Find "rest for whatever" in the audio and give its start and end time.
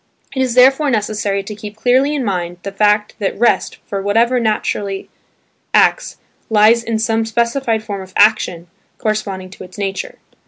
3.37-4.39